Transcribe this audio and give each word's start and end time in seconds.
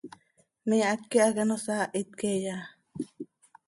¿Me 0.67 0.77
háqui 0.89 1.17
hac 1.23 1.35
ano 1.43 1.55
saahit 1.65 2.09
queeya? 2.19 2.57